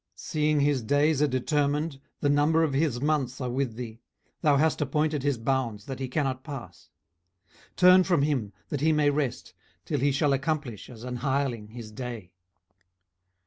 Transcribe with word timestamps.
18:014:005 0.17 0.19
Seeing 0.25 0.59
his 0.61 0.81
days 0.81 1.21
are 1.21 1.27
determined, 1.27 2.01
the 2.21 2.29
number 2.29 2.63
of 2.63 2.73
his 2.73 2.99
months 2.99 3.39
are 3.39 3.51
with 3.51 3.75
thee, 3.75 4.01
thou 4.41 4.57
hast 4.57 4.81
appointed 4.81 5.21
his 5.21 5.37
bounds 5.37 5.85
that 5.85 5.99
he 5.99 6.07
cannot 6.07 6.43
pass; 6.43 6.89
18:014:006 7.75 7.75
Turn 7.75 8.03
from 8.05 8.21
him, 8.23 8.53
that 8.69 8.81
he 8.81 8.91
may 8.91 9.11
rest, 9.11 9.53
till 9.85 9.99
he 9.99 10.11
shall 10.11 10.33
accomplish, 10.33 10.89
as 10.89 11.03
an 11.03 11.17
hireling, 11.17 11.67
his 11.67 11.91
day. 11.91 12.31